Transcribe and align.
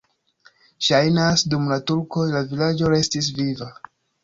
Ŝajnas, 0.87 1.43
dum 1.51 1.69
la 1.73 1.77
turkoj 1.93 2.25
la 2.33 2.43
vilaĝo 2.55 2.91
restis 2.97 3.31
viva. 3.39 3.71